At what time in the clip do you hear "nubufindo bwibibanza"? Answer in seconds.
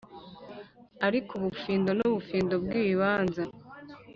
1.97-3.43